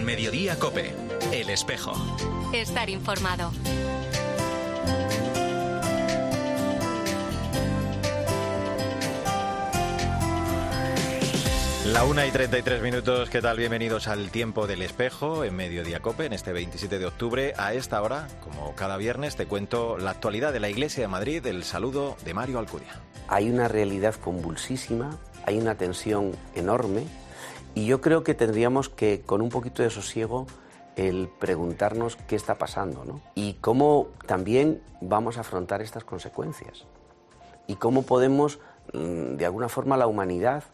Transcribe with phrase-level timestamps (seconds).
[0.00, 0.94] En Mediodía Cope,
[1.30, 1.92] El Espejo.
[2.54, 3.52] Estar informado.
[11.84, 13.58] La una y 33 minutos, ¿qué tal?
[13.58, 17.52] Bienvenidos al Tiempo del Espejo en Mediodía Cope, en este 27 de octubre.
[17.58, 21.44] A esta hora, como cada viernes, te cuento la actualidad de la Iglesia de Madrid,
[21.44, 23.02] el saludo de Mario Alcudia.
[23.28, 27.04] Hay una realidad convulsísima, hay una tensión enorme
[27.74, 30.46] y yo creo que tendríamos que, con un poquito de sosiego,
[30.96, 33.20] el preguntarnos qué está pasando ¿no?
[33.34, 36.84] y cómo también vamos a afrontar estas consecuencias
[37.66, 38.58] y cómo podemos,
[38.92, 40.64] mm, de alguna forma, la humanidad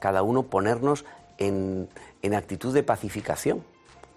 [0.00, 1.04] cada uno ponernos
[1.38, 1.88] en,
[2.22, 3.64] en actitud de pacificación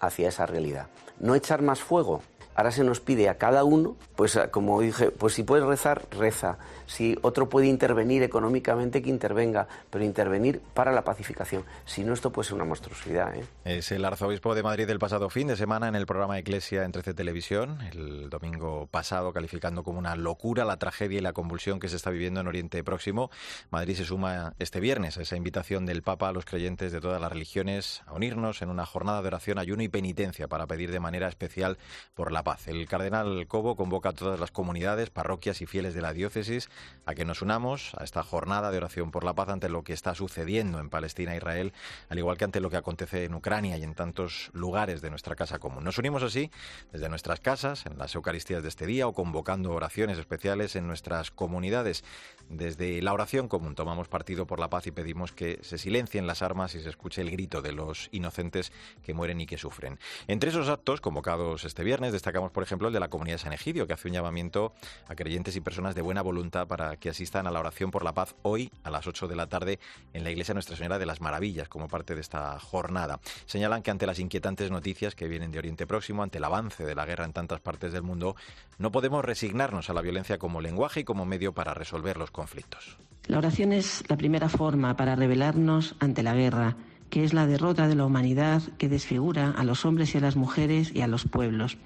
[0.00, 0.88] hacia esa realidad.
[1.18, 2.20] No echar más fuego,
[2.58, 6.58] Ahora se nos pide a cada uno, pues como dije, pues si puedes rezar, reza.
[6.86, 11.62] Si otro puede intervenir económicamente, que intervenga, pero intervenir para la pacificación.
[11.84, 13.32] Si no, esto puede ser una monstruosidad.
[13.36, 13.44] ¿eh?
[13.64, 16.90] Es el arzobispo de Madrid del pasado fin de semana en el programa Iglesia en
[16.90, 21.88] 13 Televisión, el domingo pasado, calificando como una locura la tragedia y la convulsión que
[21.88, 23.30] se está viviendo en Oriente Próximo.
[23.70, 27.20] Madrid se suma este viernes a esa invitación del Papa a los creyentes de todas
[27.20, 30.98] las religiones a unirnos en una jornada de oración, ayuno y penitencia para pedir de
[30.98, 31.78] manera especial
[32.14, 36.14] por la el cardenal Cobo convoca a todas las comunidades, parroquias y fieles de la
[36.14, 36.70] diócesis
[37.04, 39.92] a que nos unamos a esta jornada de oración por la paz ante lo que
[39.92, 41.72] está sucediendo en Palestina e Israel,
[42.08, 45.34] al igual que ante lo que acontece en Ucrania y en tantos lugares de nuestra
[45.34, 45.84] casa común.
[45.84, 46.50] Nos unimos así
[46.90, 51.30] desde nuestras casas, en las Eucaristías de este día o convocando oraciones especiales en nuestras
[51.30, 52.02] comunidades.
[52.48, 56.40] Desde la oración común tomamos partido por la paz y pedimos que se silencien las
[56.40, 59.98] armas y se escuche el grito de los inocentes que mueren y que sufren.
[60.28, 63.86] Entre esos actos convocados este viernes por ejemplo, el de la comunidad de San Egidio,
[63.86, 64.72] que hace un llamamiento
[65.08, 68.12] a creyentes y personas de buena voluntad para que asistan a la oración por la
[68.12, 69.78] paz hoy a las 8 de la tarde
[70.12, 73.20] en la iglesia Nuestra Señora de las Maravillas, como parte de esta jornada.
[73.46, 76.94] Señalan que ante las inquietantes noticias que vienen de Oriente Próximo, ante el avance de
[76.94, 78.36] la guerra en tantas partes del mundo,
[78.78, 82.96] no podemos resignarnos a la violencia como lenguaje y como medio para resolver los conflictos.
[83.26, 86.76] La oración es la primera forma para rebelarnos ante la guerra
[87.10, 90.36] que es la derrota de la humanidad que desfigura a los hombres y a las
[90.36, 91.78] mujeres y a los pueblos.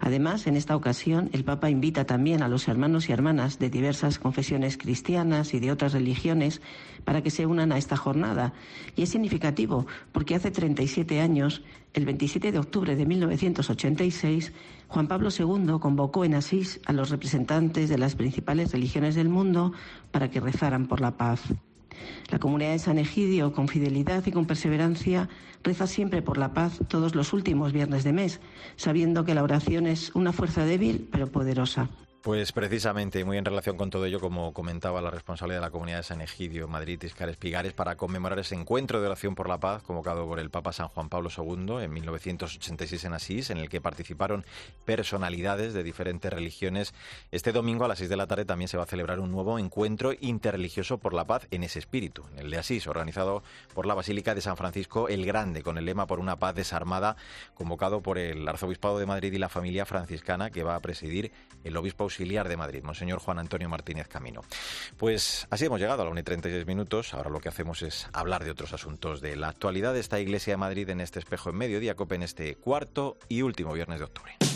[0.00, 4.18] Además, en esta ocasión, el Papa invita también a los hermanos y hermanas de diversas
[4.18, 6.60] confesiones cristianas y de otras religiones
[7.04, 8.52] para que se unan a esta jornada.
[8.96, 11.62] Y es significativo porque hace 37 años,
[11.94, 14.52] el 27 de octubre de 1986,
[14.88, 19.72] Juan Pablo II convocó en Asís a los representantes de las principales religiones del mundo
[20.10, 21.40] para que rezaran por la paz.
[22.30, 25.28] La comunidad de San Egidio, con fidelidad y con perseverancia,
[25.62, 28.40] reza siempre por la paz todos los últimos viernes de mes,
[28.76, 31.90] sabiendo que la oración es una fuerza débil pero poderosa.
[32.24, 35.98] Pues precisamente, muy en relación con todo ello, como comentaba la responsable de la comunidad
[35.98, 39.82] de San Egidio, Madrid, Iscar Espigares, para conmemorar ese encuentro de oración por la paz
[39.82, 43.82] convocado por el Papa San Juan Pablo II en 1986 en Asís, en el que
[43.82, 44.46] participaron
[44.86, 46.94] personalidades de diferentes religiones.
[47.30, 49.58] Este domingo a las 6 de la tarde también se va a celebrar un nuevo
[49.58, 53.42] encuentro interreligioso por la paz en ese espíritu, en el de Asís, organizado
[53.74, 57.16] por la Basílica de San Francisco el Grande, con el lema por una paz desarmada,
[57.52, 61.30] convocado por el Arzobispado de Madrid y la familia franciscana que va a presidir
[61.64, 64.42] el obispo auxiliar de Madrid, Monseñor Juan Antonio Martínez Camino.
[64.96, 67.12] Pues así hemos llegado a la 1 y 36 minutos.
[67.12, 70.52] Ahora lo que hacemos es hablar de otros asuntos de la actualidad de esta Iglesia
[70.52, 74.04] de Madrid en este espejo en mediodía, COPE en este cuarto y último viernes de
[74.04, 74.53] octubre.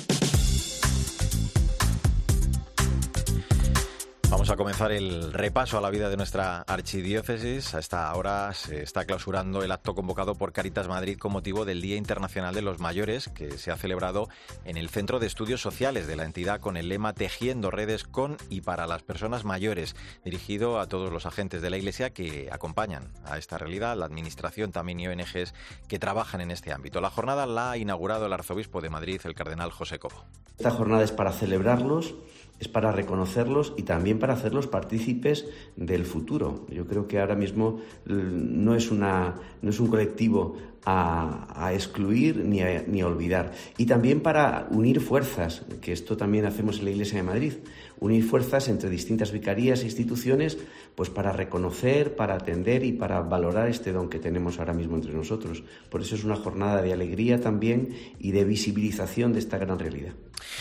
[4.38, 7.74] Vamos a comenzar el repaso a la vida de nuestra archidiócesis.
[7.74, 11.82] A esta hora se está clausurando el acto convocado por Caritas Madrid con motivo del
[11.82, 14.28] Día Internacional de los Mayores, que se ha celebrado
[14.64, 18.36] en el Centro de Estudios Sociales de la entidad con el lema Tejiendo redes con
[18.48, 23.08] y para las personas mayores, dirigido a todos los agentes de la Iglesia que acompañan
[23.24, 25.52] a esta realidad, la Administración también y ONGs
[25.88, 27.00] que trabajan en este ámbito.
[27.00, 30.24] La jornada la ha inaugurado el Arzobispo de Madrid, el Cardenal José Cobo.
[30.56, 32.14] Esta jornada es para celebrarlos
[32.60, 35.46] es para reconocerlos y también para hacerlos partícipes
[35.76, 36.66] del futuro.
[36.70, 40.56] Yo creo que ahora mismo no es, una, no es un colectivo
[40.90, 43.52] a, excluir ni a, ni a olvidar.
[43.76, 47.52] Y también para unir fuerzas, que esto también hacemos en la Iglesia de Madrid,
[48.00, 50.56] unir fuerzas entre distintas vicarías e instituciones,
[50.94, 55.12] pues para reconocer, para atender y para valorar este don que tenemos ahora mismo entre
[55.12, 55.62] nosotros.
[55.90, 60.14] Por eso es una jornada de alegría también y de visibilización de esta gran realidad.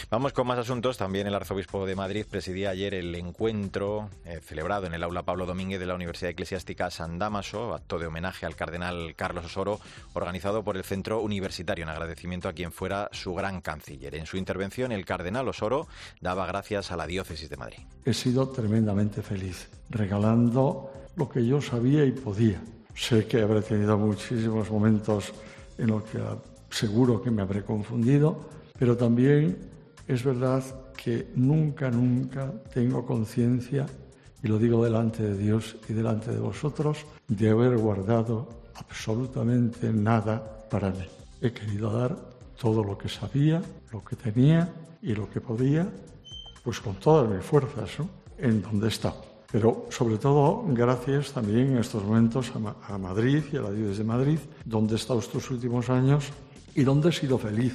[0.10, 0.98] Vamos con más asuntos.
[0.98, 5.46] También el arzobispo de Madrid presidía ayer el encuentro eh, celebrado en el aula Pablo
[5.46, 9.80] Domínguez de la Universidad Eclesiástica San Damaso, acto de homenaje al cardenal Carlos Osoro,
[10.18, 14.16] organizado por el Centro Universitario en agradecimiento a quien fuera su gran canciller.
[14.16, 15.88] En su intervención, el cardenal Osoro
[16.20, 17.80] daba gracias a la diócesis de Madrid.
[18.04, 22.62] He sido tremendamente feliz, regalando lo que yo sabía y podía.
[22.96, 25.34] Sé que habré tenido muchísimos momentos
[25.78, 26.20] en los que
[26.70, 29.58] seguro que me habré confundido, pero también
[30.08, 30.64] es verdad
[30.96, 33.86] que nunca, nunca tengo conciencia,
[34.44, 40.68] y lo digo delante de Dios y delante de vosotros, de haber guardado absolutamente nada
[40.70, 41.06] para mí.
[41.42, 42.16] He querido dar
[42.60, 44.70] todo lo que sabía, lo que tenía
[45.02, 45.88] y lo que podía,
[46.64, 48.10] pues con todas mis fuerzas, ¿no?
[48.38, 49.14] En donde está.
[49.52, 54.00] Pero sobre todo gracias también en estos momentos a, a Madrid y a la Diócesis
[54.00, 56.26] de Madrid, donde he estado estos últimos años
[56.76, 57.74] y donde he sido feliz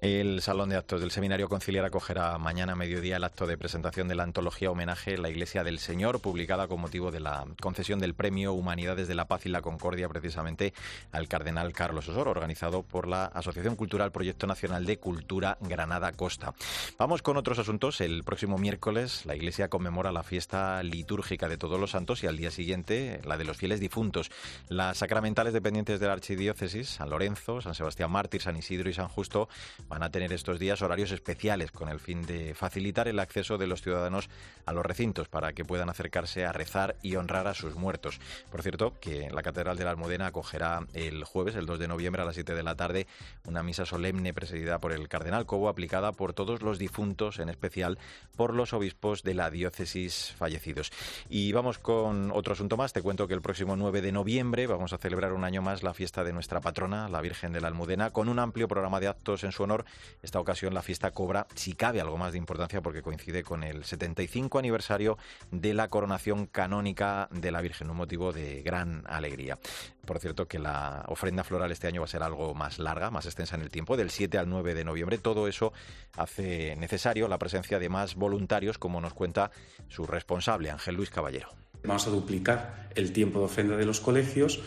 [0.00, 4.08] el Salón de Actos del Seminario Conciliar acogerá mañana a mediodía el acto de presentación
[4.08, 8.14] de la antología homenaje La Iglesia del Señor, publicada con motivo de la concesión del
[8.14, 10.74] Premio Humanidades de la Paz y la Concordia precisamente
[11.12, 16.54] al Cardenal Carlos Osoro, organizado por la Asociación Cultural Proyecto Nacional de Cultura Granada Costa.
[16.98, 18.00] Vamos con otros asuntos.
[18.00, 22.36] El próximo miércoles la Iglesia conmemora la fiesta litúrgica de Todos los Santos y al
[22.36, 24.30] día siguiente la de los fieles difuntos.
[24.68, 29.08] Las sacramentales dependientes de la Archidiócesis, San Lorenzo, San Sebastián Mártir, San Isidro y San
[29.08, 29.48] Justo,
[29.94, 33.68] van a tener estos días horarios especiales con el fin de facilitar el acceso de
[33.68, 34.28] los ciudadanos
[34.66, 38.18] a los recintos para que puedan acercarse a rezar y honrar a sus muertos.
[38.50, 42.22] Por cierto, que la Catedral de la Almudena acogerá el jueves, el 2 de noviembre
[42.22, 43.06] a las 7 de la tarde,
[43.44, 47.96] una misa solemne presidida por el Cardenal Cobo, aplicada por todos los difuntos, en especial
[48.36, 50.90] por los obispos de la diócesis fallecidos.
[51.28, 52.92] Y vamos con otro asunto más.
[52.92, 55.94] Te cuento que el próximo 9 de noviembre vamos a celebrar un año más la
[55.94, 59.44] fiesta de nuestra patrona, la Virgen de la Almudena, con un amplio programa de actos
[59.44, 59.73] en su honor
[60.22, 63.84] esta ocasión la fiesta cobra, si cabe, algo más de importancia porque coincide con el
[63.84, 65.18] 75 aniversario
[65.50, 69.58] de la coronación canónica de la Virgen, un motivo de gran alegría.
[70.04, 73.26] Por cierto, que la ofrenda floral este año va a ser algo más larga, más
[73.26, 75.18] extensa en el tiempo, del 7 al 9 de noviembre.
[75.18, 75.72] Todo eso
[76.16, 79.50] hace necesario la presencia de más voluntarios, como nos cuenta
[79.88, 81.48] su responsable, Ángel Luis Caballero.
[81.84, 84.60] Vamos a duplicar el tiempo de ofrenda de los colegios,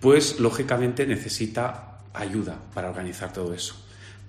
[0.00, 3.76] pues lógicamente necesita ayuda para organizar todo eso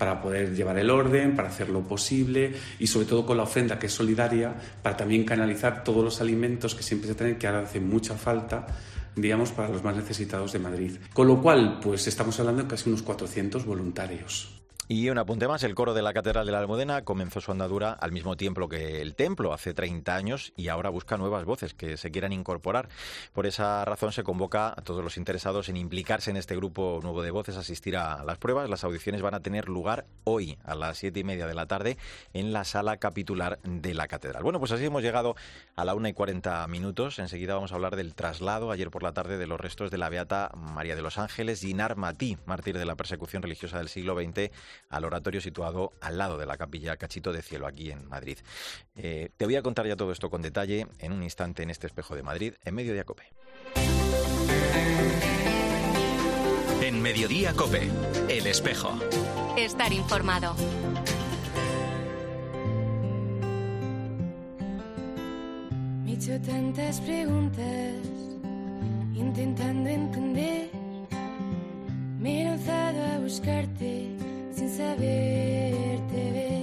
[0.04, 3.80] para poder llevar el orden, para hacer lo posible y sobre todo con la ofrenda
[3.80, 7.62] que es solidaria, para también canalizar todos los alimentos que siempre se tienen, que ahora
[7.62, 8.68] hacen mucha falta
[9.16, 10.98] digamos, para los más necesitados de Madrid.
[11.14, 14.63] Con lo cual, pues estamos hablando de casi unos 400 voluntarios.
[14.90, 17.94] Y un apunte más, el coro de la Catedral de la Almudena comenzó su andadura
[17.94, 21.96] al mismo tiempo que el templo, hace 30 años, y ahora busca nuevas voces que
[21.96, 22.90] se quieran incorporar.
[23.32, 27.22] Por esa razón se convoca a todos los interesados en implicarse en este grupo nuevo
[27.22, 28.70] de voces, asistir a las pruebas.
[28.70, 31.98] Las audiciones van a tener lugar hoy a las siete y media de la tarde
[32.34, 34.44] en la sala capitular de la Catedral.
[34.44, 35.38] Bueno, pues así hemos llegado
[35.78, 37.20] a la una y cuarenta minutos.
[37.20, 40.10] Enseguida vamos a hablar del traslado ayer por la tarde de los restos de la
[40.10, 44.52] Beata María de los Ángeles, Ginar Matí, mártir de la persecución religiosa del siglo XX
[44.90, 48.38] al oratorio situado al lado de la capilla Cachito de Cielo, aquí en Madrid.
[48.96, 51.88] Eh, te voy a contar ya todo esto con detalle en un instante en este
[51.88, 53.24] espejo de Madrid, en medio de Cope.
[56.82, 57.90] En Mediodía Cope,
[58.28, 59.00] El Espejo.
[59.58, 60.56] Estar informado.
[66.04, 67.94] Me he hecho tantas preguntas,
[69.16, 70.70] intentando entender.
[72.20, 74.10] Me he lanzado a buscarte
[74.64, 76.63] sin saberte ver.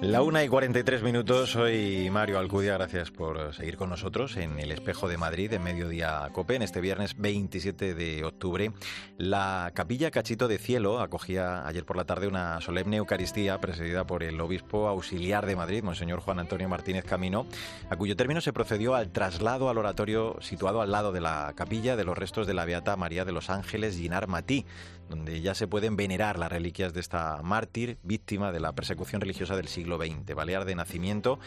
[0.00, 4.70] La una y 43 minutos, soy Mario Alcudia, gracias por seguir con nosotros en el
[4.70, 6.54] Espejo de Madrid en Mediodía Cope.
[6.54, 8.70] En este viernes 27 de octubre,
[9.16, 14.22] la Capilla Cachito de Cielo acogía ayer por la tarde una solemne Eucaristía presidida por
[14.22, 17.46] el Obispo Auxiliar de Madrid, Monseñor Juan Antonio Martínez Camino,
[17.90, 21.96] a cuyo término se procedió al traslado al oratorio situado al lado de la capilla
[21.96, 24.64] de los restos de la Beata María de los Ángeles Ginar Matí,
[25.10, 29.56] donde ya se pueden venerar las reliquias de esta mártir, víctima de la persecución religiosa
[29.56, 30.34] del siglo XX.
[30.34, 31.38] Balear de nacimiento,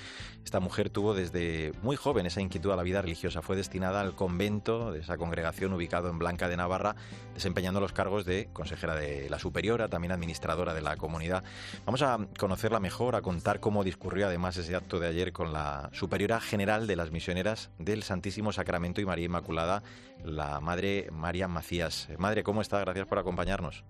[0.43, 3.41] esta mujer tuvo desde muy joven esa inquietud a la vida religiosa.
[3.41, 6.95] Fue destinada al convento de esa congregación ubicado en Blanca de Navarra,
[7.33, 11.43] desempeñando los cargos de consejera de la superiora, también administradora de la comunidad.
[11.86, 15.89] Vamos a conocerla mejor, a contar cómo discurrió además ese acto de ayer con la
[15.93, 19.83] superiora general de las misioneras del Santísimo Sacramento y María Inmaculada,
[20.24, 22.10] la Madre María Macías.
[22.17, 22.79] Madre, ¿cómo está?
[22.79, 23.83] Gracias por acompañarnos.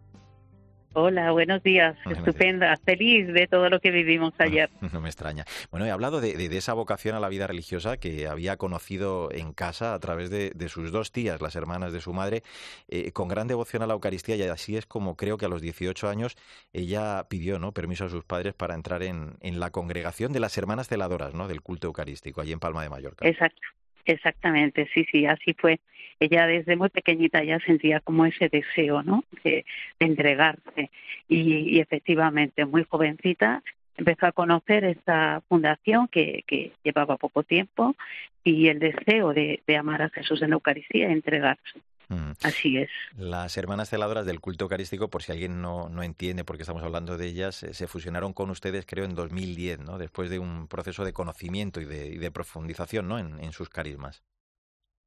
[0.93, 1.95] Hola, buenos días.
[2.09, 4.69] Estupenda, feliz de todo lo que vivimos ayer.
[4.91, 5.45] No me extraña.
[5.69, 9.93] Bueno, he hablado de, esa vocación a la vida religiosa que había conocido en casa
[9.93, 12.43] a través de, sus dos tías, las hermanas de su madre,
[12.89, 15.61] eh, con gran devoción a la Eucaristía y así es como creo que a los
[15.61, 16.35] 18 años
[16.73, 17.71] ella pidió ¿no?
[17.71, 21.47] permiso a sus padres para entrar en, en la congregación de las hermanas celadoras ¿no?
[21.47, 23.25] del culto eucarístico allí en Palma de Mallorca.
[23.25, 23.61] Exacto.
[24.05, 25.79] Exactamente, sí, sí, así fue.
[26.19, 29.23] Ella desde muy pequeñita ya sentía como ese deseo, ¿no?
[29.43, 29.65] De,
[29.99, 30.91] entregarse.
[31.27, 33.63] Y, efectivamente, muy jovencita,
[33.97, 37.95] empezó a conocer esta fundación que, que llevaba poco tiempo
[38.43, 41.79] y el deseo de, amar a Jesús en la Eucaristía y entregarse.
[42.11, 42.33] Mm.
[42.43, 42.89] Así es.
[43.17, 46.83] Las hermanas celadoras del culto eucarístico, por si alguien no, no entiende por qué estamos
[46.83, 49.97] hablando de ellas, eh, se fusionaron con ustedes creo en 2010, ¿no?
[49.97, 53.17] después de un proceso de conocimiento y de, y de profundización ¿no?
[53.17, 54.23] en, sus carismas.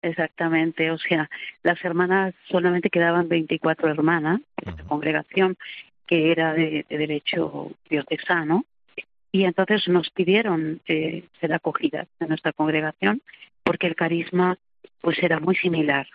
[0.00, 1.28] Exactamente, o sea,
[1.62, 5.56] las hermanas solamente quedaban 24 hermanas en la congregación
[6.06, 8.64] que era de, derecho diocesano
[9.30, 13.22] y entonces nos pidieron eh, ser acogidas en nuestra congregación
[13.62, 14.58] porque el carisma
[15.00, 16.06] pues era muy similar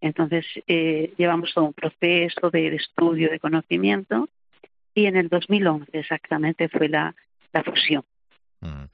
[0.00, 4.28] entonces, eh, llevamos todo un proceso de, estudio, de conocimiento,
[4.94, 7.14] y en el 2011 exactamente fue la,
[7.64, 8.02] fusión.
[8.60, 8.84] Mm.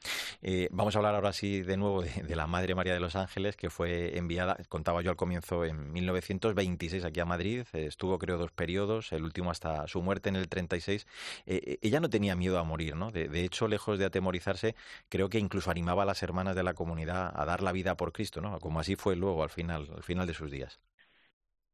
[0.43, 3.57] Eh, vamos a hablar ahora sí de nuevo de, la Madre María de los Ángeles,
[3.57, 7.65] que fue enviada, contaba yo al comienzo, en 1926 aquí a Madrid.
[7.73, 11.07] Eh, estuvo, creo, dos periodos, el último hasta su muerte en el 36.
[11.47, 13.13] Eh, ella no tenía miedo a morir, ¿no?
[13.13, 14.75] De, de, hecho, lejos de atemorizarse,
[15.09, 18.13] creo que incluso animaba a las hermanas de la comunidad a dar la vida por
[18.13, 18.59] Cristo, ¿no?
[18.59, 20.81] Como así fue luego al final, al final de sus días.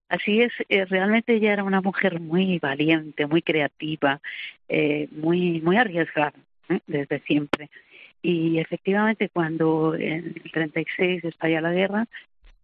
[0.09, 4.21] Así es, eh, realmente ella era una mujer muy valiente, muy creativa,
[4.69, 6.33] eh, muy, muy arriesgada
[6.71, 6.81] ¿eh?
[6.87, 7.69] desde siempre.
[8.23, 12.07] Y efectivamente cuando en el 36 estalla la guerra,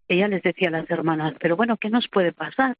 [0.08, 2.76] ella les decía a las hermanas, pero bueno, ¿qué nos puede pasar?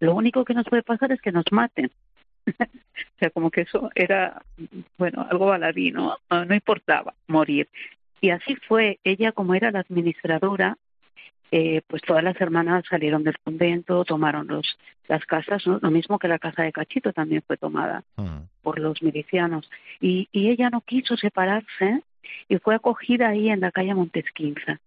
[0.00, 1.90] Lo único que nos puede pasar es que nos maten.
[2.46, 4.42] o sea, como que eso era,
[4.98, 6.18] bueno, algo baladí, ¿no?
[6.28, 7.68] No importaba morir.
[8.20, 10.76] Y así fue, ella como era la administradora,
[11.54, 16.26] eh, pues todas las hermanas salieron del convento, tomaron los, las casas, lo mismo que
[16.26, 18.38] la casa de Cachito también fue tomada mm.
[18.62, 19.70] por los milicianos.
[20.00, 22.02] Y, y ella no quiso separarse
[22.48, 24.80] y fue acogida ahí en la calle Montesquinza.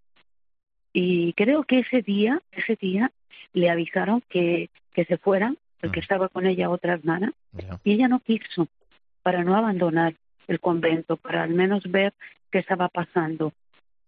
[0.91, 3.11] Y creo que ese día, ese día
[3.53, 6.01] le avisaron que, que se fueran, porque mm.
[6.01, 7.31] estaba con ella otra hermana,
[7.83, 8.67] y ella no quiso,
[9.21, 10.15] para no abandonar
[10.47, 12.15] el convento, para al menos ver
[12.49, 13.53] qué estaba pasando.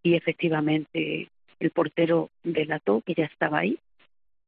[0.02, 3.78] Y efectivamente el portero delató que ya estaba ahí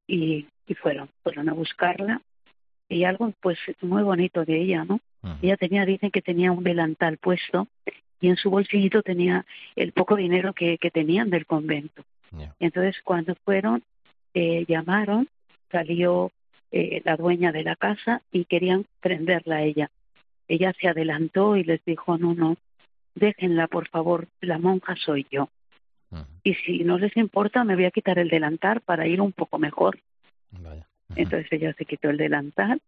[0.07, 2.21] y, y fueron, fueron a buscarla
[2.87, 4.99] y algo pues muy bonito de ella, ¿no?
[5.41, 7.67] Ella tenía, dicen que tenía un delantal puesto
[8.21, 12.03] y en su bolsillito tenía el poco dinero que, que tenían del convento.
[12.59, 13.83] entonces cuando fueron,
[14.33, 15.27] eh, llamaron,
[15.71, 16.31] salió
[16.71, 19.91] eh, la dueña de la casa y querían prenderla a ella.
[20.47, 22.55] Ella se adelantó y les dijo, no, no,
[23.13, 25.49] déjenla por favor, la monja soy yo
[26.43, 29.59] y si no les importa me voy a quitar el delantal para ir un poco
[29.59, 29.99] mejor.
[31.15, 32.81] Entonces ella se quitó el delantal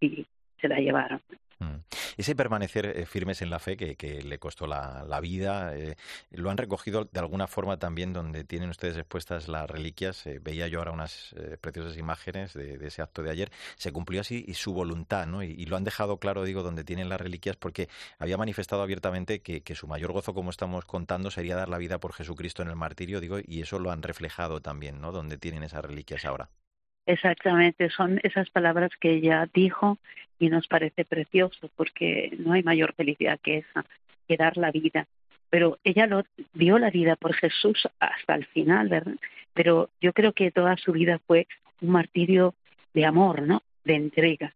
[0.00, 0.26] y
[0.60, 1.20] se la llevaron.
[1.60, 1.78] Mm.
[2.16, 5.96] Ese permanecer eh, firmes en la fe que, le costó la, vida, eh,
[6.30, 10.26] lo han recogido de alguna forma también donde tienen ustedes expuestas las reliquias.
[10.26, 13.50] Eh, veía yo ahora unas preciosas imágenes de, ese acto de ayer.
[13.76, 15.42] Se cumplió así y su voluntad, ¿no?
[15.42, 17.88] Y, lo han dejado claro, digo, donde tienen las reliquias, porque
[18.18, 21.98] había manifestado abiertamente que, que, su mayor gozo, como estamos contando, sería dar la vida
[22.00, 25.12] por Jesucristo en el martirio, digo, y eso lo han reflejado también, ¿no?
[25.12, 26.50] Donde tienen esas reliquias ahora.
[27.08, 29.96] Exactamente, son esas palabras que ella dijo
[30.38, 33.86] y nos parece precioso porque no hay mayor felicidad que esa,
[34.28, 35.06] que dar la vida.
[35.48, 39.14] Pero ella lo, dio la vida por Jesús hasta el final, ¿verdad?
[39.54, 41.46] Pero yo creo que toda su vida fue
[41.80, 42.54] un martirio
[42.92, 43.62] de amor, ¿no?
[43.84, 44.52] De entrega,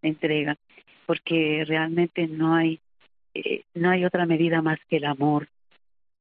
[0.00, 0.56] de entrega,
[1.04, 2.78] porque realmente no hay
[3.34, 5.48] eh, no hay otra medida más que el amor.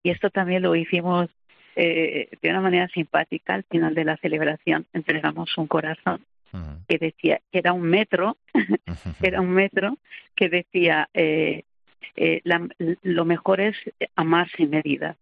[0.01, 1.29] Y esto también lo hicimos
[1.79, 6.25] eh, de una manera simpática al final de la celebración entregamos un corazón
[6.87, 8.35] que decía que era un metro
[9.21, 9.99] era un metro
[10.35, 11.65] que decía eh,
[12.15, 12.41] eh,
[13.03, 13.75] lo mejor es
[14.15, 15.17] amar sin medida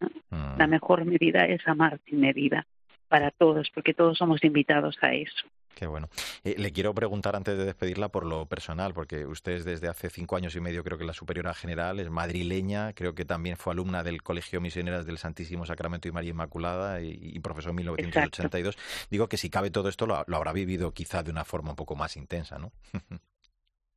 [0.57, 2.65] la mejor medida es amar sin medida
[3.07, 5.45] para todos porque todos somos invitados a eso
[5.75, 6.09] Qué bueno.
[6.45, 10.09] Eh, le quiero preguntar antes de despedirla por lo personal, porque usted es desde hace
[10.09, 13.73] cinco años y medio, creo que la superiora general, es madrileña, creo que también fue
[13.73, 18.77] alumna del Colegio Misioneras del Santísimo Sacramento y María Inmaculada y, profesor en 1982.
[19.09, 21.75] Digo que si cabe todo esto lo, lo habrá vivido quizá de una forma un
[21.75, 22.71] poco más intensa, ¿no?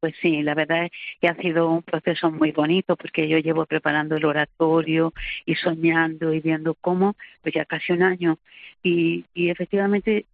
[0.01, 3.67] Pues sí, la verdad es que ha sido un proceso muy bonito porque yo llevo
[3.67, 5.13] preparando el oratorio
[5.45, 8.39] y soñando y viendo cómo, pues ya casi un año,
[8.81, 10.27] y, y efectivamente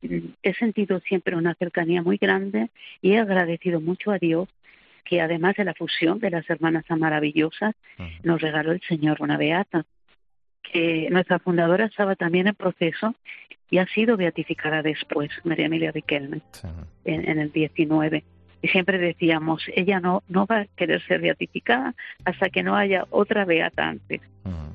[0.43, 2.69] he sentido siempre una cercanía muy grande
[3.01, 4.49] y he agradecido mucho a Dios
[5.05, 7.75] que además de la fusión de las hermanas tan maravillosas,
[8.23, 9.85] nos regaló el Señor una beata,
[10.63, 13.15] que nuestra fundadora estaba también en proceso
[13.71, 16.41] y ha sido beatificada después, María Emilia Riquelme,
[17.05, 18.25] en, en el 19
[18.65, 21.95] y siempre decíamos, ella no, no va a querer ser beatificada
[22.25, 24.23] hasta que no haya otra beata antes.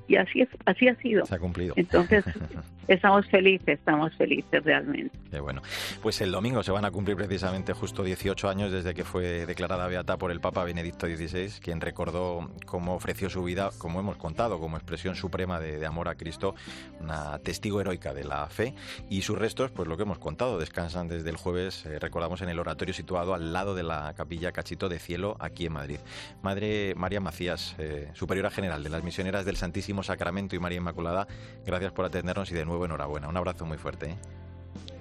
[0.10, 1.24] Y así, es, así ha sido.
[1.25, 1.75] Se ha cumplido.
[1.78, 2.25] Entonces,
[2.88, 5.16] estamos felices, estamos felices realmente.
[5.30, 5.62] Qué bueno.
[6.01, 9.88] Pues el domingo se van a cumplir precisamente justo 18 años desde que fue declarada
[9.88, 14.60] beata por el Papa Benedicto XVI, quien recordó cómo ofreció su vida, como hemos contado,
[14.60, 16.56] como expresión suprema de, amor a Cristo,
[17.00, 18.74] una testigo heroica de la fe.
[19.10, 22.50] Y sus restos, pues lo que hemos contado, descansan desde el jueves, eh, recordamos, en
[22.50, 26.00] el oratorio situado al lado de la capilla Cachito de Cielo, aquí en Madrid.
[26.42, 31.27] Madre María Macías, eh, superiora general de las misioneras del Santísimo Sacramento y María Inmaculada,
[31.65, 33.27] gracias por atendernos y de nuevo enhorabuena.
[33.27, 34.12] Un abrazo muy fuerte.
[34.12, 34.18] ¿eh?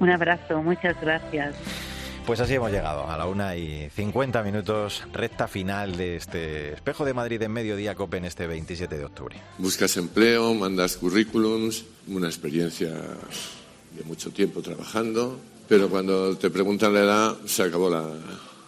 [0.00, 1.54] Un abrazo, muchas gracias.
[2.26, 7.06] Pues así hemos llegado a la una y 50 minutos, recta final de este Espejo
[7.06, 9.36] de Madrid en Mediodía COPE en este 27 de octubre.
[9.56, 15.38] Buscas empleo, mandas currículums, una experiencia de mucho tiempo trabajando,
[15.68, 18.06] pero cuando te preguntan la edad, se acabó la,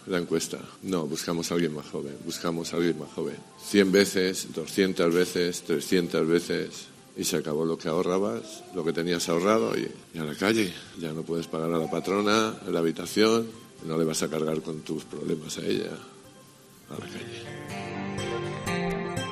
[0.07, 0.59] la encuesta.
[0.83, 3.35] No, buscamos a alguien más joven, buscamos a alguien más joven.
[3.63, 9.27] 100 veces, 200 veces, 300 veces, y se acabó lo que ahorrabas, lo que tenías
[9.29, 10.73] ahorrado y, a la calle.
[10.99, 13.47] Ya no puedes pagar a la patrona en la habitación,
[13.85, 15.91] no le vas a cargar con tus problemas a ella.
[16.89, 17.90] A la calle.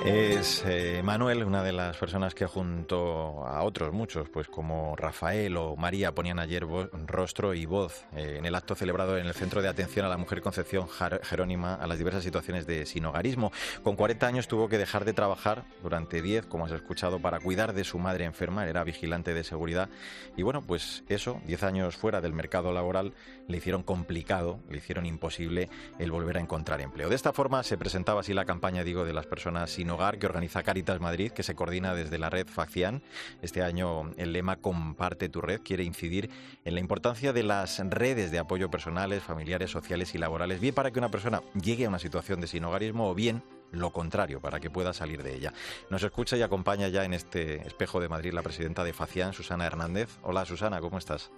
[0.10, 5.56] Es eh, Manuel, una de las personas que junto a otros muchos, pues como Rafael
[5.56, 6.66] o María, ponían ayer
[7.06, 10.18] rostro y voz eh, en el acto celebrado en el Centro de Atención a la
[10.18, 10.88] Mujer Concepción
[11.22, 13.52] Jerónima a las diversas situaciones de sinogarismo.
[13.84, 17.74] Con 40 años tuvo que dejar de trabajar durante 10, como has escuchado, para cuidar
[17.74, 19.90] de su madre enferma, era vigilante de seguridad.
[20.36, 23.14] Y bueno, pues eso, 10 años fuera del mercado laboral,
[23.48, 27.10] le hicieron complicado, le hicieron imposible el volver a encontrar empleo.
[27.10, 30.64] De esta forma se presentaba así la campaña, digo, de las personas sin que organiza
[30.64, 33.04] Caritas Madrid, que se coordina desde la red Facian.
[33.42, 36.30] Este año el lema Comparte tu red quiere incidir
[36.64, 40.92] en la importancia de las redes de apoyo personales, familiares, sociales y laborales, bien para
[40.92, 44.62] que una persona llegue a una situación de sin hogarismo o bien lo contrario, para
[44.62, 45.54] que pueda salir de ella.
[45.90, 49.66] Nos escucha y acompaña ya en este espejo de Madrid la presidenta de Facian, Susana
[49.66, 50.18] Hernández.
[50.22, 51.30] Hola Susana, ¿cómo estás?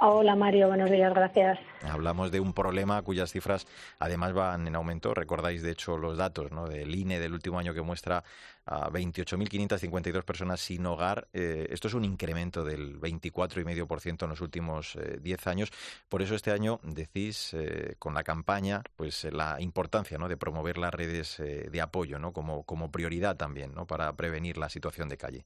[0.00, 1.58] Hola Mario, buenos días, gracias.
[1.82, 3.66] Hablamos de un problema cuyas cifras
[4.00, 5.14] además van en aumento.
[5.14, 6.66] Recordáis de hecho los datos ¿no?
[6.66, 8.24] del INE del último año que muestra
[8.66, 11.28] a 28.552 personas sin hogar.
[11.32, 15.70] Eh, esto es un incremento del 24,5% en los últimos 10 eh, años.
[16.08, 20.28] Por eso este año decís eh, con la campaña pues la importancia ¿no?
[20.28, 22.32] de promover las redes de apoyo ¿no?
[22.32, 23.86] como, como prioridad también ¿no?
[23.86, 25.44] para prevenir la situación de calle.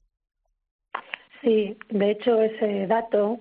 [1.41, 3.39] Sí, de hecho ese dato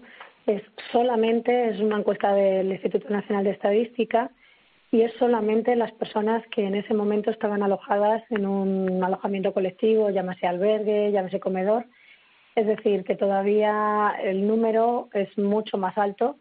[0.49, 4.31] es solamente, es una encuesta del Instituto Nacional de Estadística
[4.91, 10.11] y es solamente las personas que en ese momento estaban alojadas en un alojamiento colectivo,
[10.11, 11.85] llámese albergue, llámese comedor.
[12.55, 16.37] Es decir, que todavía el número es mucho más alto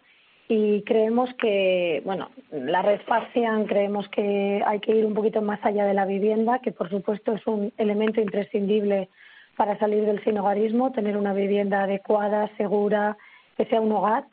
[0.47, 5.59] y creemos que, bueno, la red Facian creemos que hay que ir un poquito más
[5.63, 9.09] allá de la vivienda, que por supuesto es un elemento imprescindible
[9.57, 13.17] para salir del sinogarismo, tener una vivienda adecuada, segura,
[13.57, 14.25] que sea un hogar,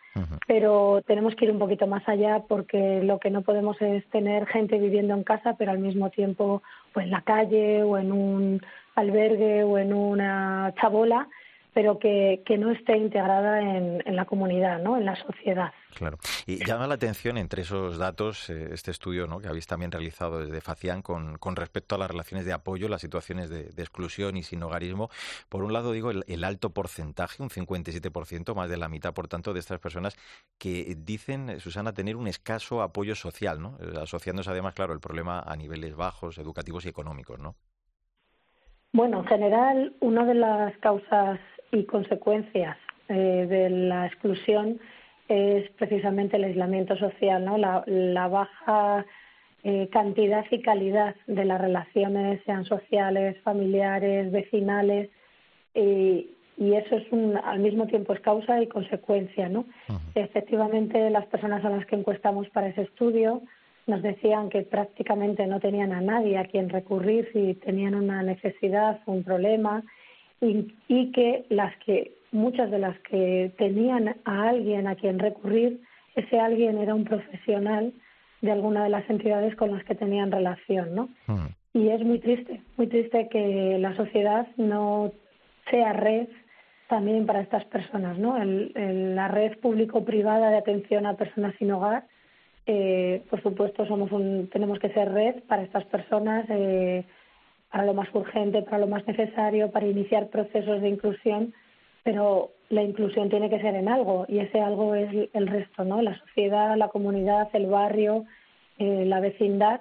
[0.46, 4.46] pero tenemos que ir un poquito más allá porque lo que no podemos es tener
[4.46, 8.60] gente viviendo en casa, pero al mismo tiempo pues en la calle o en un
[8.94, 11.26] albergue o en una chabola
[11.74, 14.96] pero que, que no esté integrada en, en, la comunidad, ¿no?
[14.96, 15.72] en la sociedad.
[15.94, 16.18] Claro.
[16.46, 19.40] Y llama la atención entre esos datos eh, este estudio ¿no?
[19.40, 23.00] que habéis también realizado desde Facián con, con respecto a las relaciones de apoyo, las
[23.00, 25.10] situaciones de, exclusión y sin hogarismo.
[25.48, 29.52] Por un lado, digo, el, alto porcentaje, un 57%, más de la mitad, por tanto,
[29.52, 30.16] de estas personas
[30.58, 33.76] que dicen, eh, Susana, tener un escaso apoyo social, ¿no?
[33.80, 37.56] Eh, asociándose además, claro, el problema a niveles bajos, educativos y económicos, ¿no?
[38.92, 41.40] Bueno, en general, una de las causas
[41.74, 42.76] y consecuencias
[43.08, 44.80] eh, de la exclusión
[45.28, 47.56] es precisamente el aislamiento social, ¿no?
[47.58, 49.04] la, baja
[49.62, 55.10] eh, cantidad y calidad de las relaciones, sean sociales, familiares, vecinales,
[55.74, 59.48] y, eso es un, al mismo tiempo es causa y consecuencia.
[59.48, 59.64] ¿no?
[60.14, 63.42] Efectivamente, las personas a las que encuestamos para ese estudio
[63.88, 69.00] nos decían que prácticamente no tenían a nadie a quien recurrir si tenían una necesidad,
[69.06, 69.82] un problema,
[70.88, 75.80] y, que las que muchas de las que tenían a alguien a quien recurrir,
[76.14, 77.92] ese alguien era un profesional
[78.40, 81.08] de alguna de las entidades con las que tenían relación, ¿no?
[81.26, 81.46] Hmm.
[81.72, 85.12] Y es muy triste, muy triste que la sociedad no
[85.70, 86.28] sea red
[86.88, 88.36] también para estas personas, ¿no?
[88.38, 92.04] la red público-privada de atención a personas sin hogar,
[92.66, 96.46] eh, por supuesto, somos un, tenemos que ser red para estas personas.
[96.48, 97.04] Eh,
[97.74, 101.52] para lo más urgente, para lo más necesario, para iniciar procesos de inclusión,
[102.04, 106.00] pero la inclusión tiene que ser en algo y ese algo es el resto, ¿no?
[106.00, 108.26] La sociedad, la comunidad, el barrio,
[108.78, 109.80] eh, la vecindad.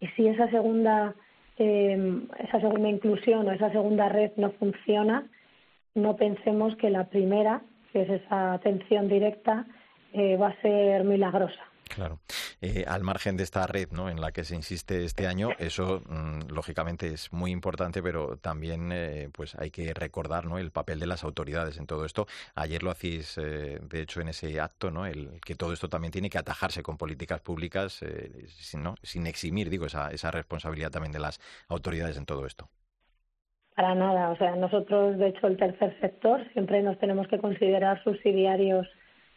[0.00, 1.14] Y si esa segunda
[1.58, 5.26] em, esa segunda inclusión o esa segunda red no funciona,
[5.94, 7.60] no pensemos que la primera,
[7.92, 9.66] que es esa atención directa,
[10.14, 11.64] eh, va a ser milagrosa.
[11.94, 12.18] Claro.
[12.62, 14.08] Eh, al margen de esta red ¿no?
[14.08, 18.92] en la que se insiste este año, eso mm, lógicamente es muy importante, pero también
[18.92, 20.56] eh, pues hay que recordar ¿no?
[20.56, 22.26] el papel de las autoridades en todo esto.
[22.54, 25.04] Ayer lo hacéis, eh, de hecho, en ese acto, ¿no?
[25.04, 28.00] el, que todo esto también tiene que atajarse con políticas públicas
[28.46, 28.94] sin, ¿no?
[29.02, 32.70] sin eximir digo, esa, esa responsabilidad también de las autoridades en todo esto.
[33.74, 34.30] Para nada.
[34.30, 38.88] O sea, nosotros, de hecho, el tercer sector siempre nos tenemos que considerar subsidiarios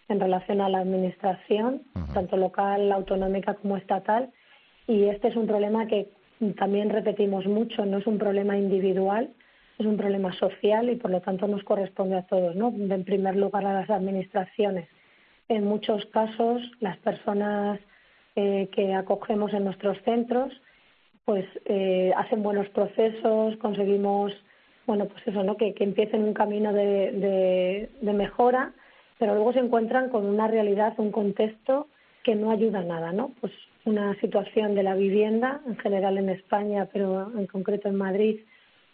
[0.09, 4.31] en relación a la administración, tanto local, autonómica como estatal.
[4.87, 6.09] Y este es un problema que
[6.57, 9.29] también repetimos mucho, no es un problema individual,
[9.77, 12.69] es un problema social y por lo tanto nos corresponde a todos, ¿no?
[12.69, 14.89] En primer lugar a las administraciones.
[15.47, 17.79] En muchos casos, las personas
[18.35, 20.51] eh, que acogemos en nuestros centros,
[21.23, 24.33] pues eh, hacen buenos procesos, conseguimos,
[24.87, 25.55] bueno, pues eso, ¿no?
[25.55, 28.73] Que, que empiecen un camino de, de mejora
[29.19, 31.87] pero luego se encuentran con una realidad, un contexto
[32.23, 33.31] que no ayuda nada, ¿no?
[33.41, 33.51] Pues
[33.85, 38.39] una situación de la vivienda, en general en España, pero en concreto en Madrid,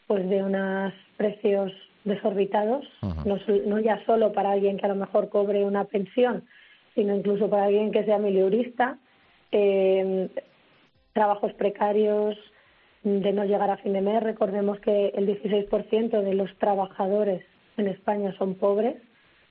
[0.08, 1.72] pues de unos precios
[2.04, 2.86] desorbitados,
[3.26, 6.44] no, ya solo para alguien que a lo mejor cobre una pensión,
[6.94, 8.98] sino incluso para alguien que sea miliurista,
[9.52, 10.30] eh,
[11.14, 12.36] trabajos precarios,
[13.04, 14.22] de no llegar a fin de mes.
[14.24, 17.44] Recordemos que el 16% de los trabajadores
[17.78, 18.96] en España son pobres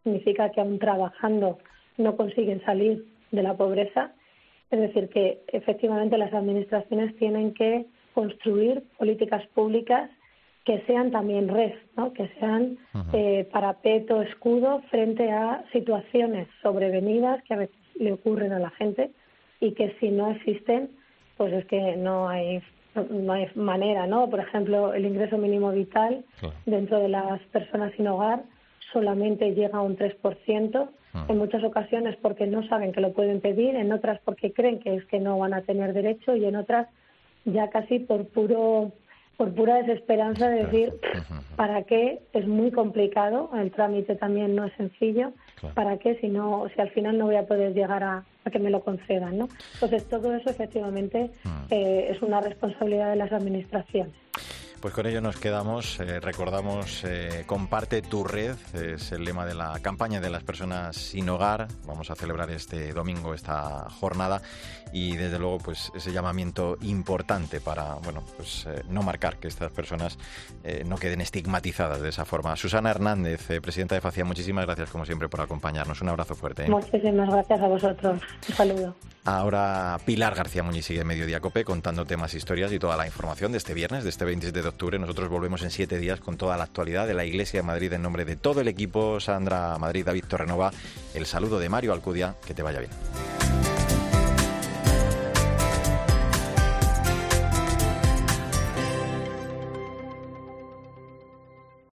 [0.05, 1.59] significa que aún trabajando
[1.97, 4.13] no consiguen salir de la pobreza.
[4.71, 10.11] Es decir, que efectivamente las administraciones tienen que construir políticas públicas
[10.65, 12.13] que sean también red, ¿no?
[12.13, 12.79] que sean
[13.13, 19.11] eh, parapeto, escudo frente a situaciones sobrevenidas que a veces le ocurren a la gente
[19.61, 20.91] y que si no existen,
[21.37, 22.63] pues es que no hay
[23.11, 24.31] no hay manera, ¿no?
[24.31, 26.25] Por ejemplo, el ingreso mínimo vital
[26.65, 28.45] dentro de las personas sin hogar
[28.95, 31.27] solamente llega a un 3%, ah.
[31.29, 34.95] en muchas ocasiones porque no saben que lo pueden pedir, en otras porque creen que
[34.95, 36.89] es que no van a tener derecho y en otras
[37.45, 38.93] ya casi por puro
[39.37, 40.93] por pura desesperanza de decir
[41.57, 45.33] para qué es muy complicado el trámite también no es sencillo.
[45.75, 48.71] Para qué si no si al final no voy a poder llegar a, que me
[48.71, 51.67] lo concedan no entonces todo eso efectivamente ah.
[51.71, 54.15] eh, es una responsabilidad de las administraciones
[54.85, 55.99] pues con ello nos quedamos.
[55.99, 60.95] Eh, recordamos, eh, comparte tu red, es el lema de la campaña de las personas
[60.95, 61.69] sin hogar.
[61.87, 64.43] Vamos a celebrar este domingo esta jornada
[64.93, 69.73] y desde luego pues ese llamamiento importante para bueno pues eh, no marcar que estas
[69.73, 70.19] personas
[70.85, 72.55] no queden estigmatizadas de esa forma.
[72.55, 76.03] Susana Hernández, presidenta de FACIA, muchísimas gracias como siempre por acompañarnos.
[76.03, 76.69] Un abrazo fuerte.
[76.69, 78.21] Muchísimas gracias a vosotros.
[78.51, 78.95] Un saludo.
[79.25, 83.59] Ahora Pilar García Muñiz sigue Mediodía Cope contando temas, historias y toda la información de
[83.59, 87.07] este viernes, de este 27 de Nosotros volvemos en siete días con toda la actualidad
[87.07, 89.21] de la Iglesia de Madrid en nombre de todo el equipo.
[89.21, 90.73] Sandra Madrid, David Torrenova,
[91.15, 92.35] el saludo de Mario Alcudia.
[92.45, 92.91] Que te vaya bien.